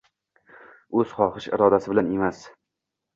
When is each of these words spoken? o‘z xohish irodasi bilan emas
o‘z 1.01 1.11
xohish 1.17 1.47
irodasi 1.57 1.91
bilan 1.93 2.09
emas 2.17 2.41